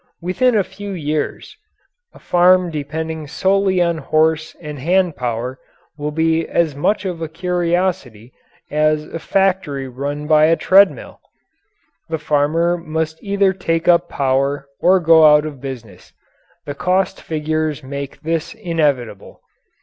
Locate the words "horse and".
3.99-4.79